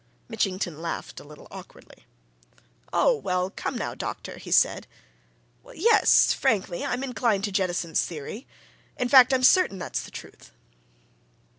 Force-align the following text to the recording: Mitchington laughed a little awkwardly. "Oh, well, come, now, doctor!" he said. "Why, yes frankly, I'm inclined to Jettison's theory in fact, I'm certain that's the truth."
Mitchington 0.29 0.81
laughed 0.81 1.19
a 1.19 1.23
little 1.23 1.47
awkwardly. 1.51 2.07
"Oh, 2.91 3.15
well, 3.15 3.51
come, 3.51 3.77
now, 3.77 3.93
doctor!" 3.93 4.39
he 4.39 4.49
said. 4.49 4.87
"Why, 5.61 5.73
yes 5.73 6.33
frankly, 6.33 6.83
I'm 6.83 7.03
inclined 7.03 7.43
to 7.43 7.51
Jettison's 7.51 8.01
theory 8.03 8.47
in 8.97 9.09
fact, 9.09 9.31
I'm 9.31 9.43
certain 9.43 9.77
that's 9.77 10.01
the 10.01 10.09
truth." 10.09 10.53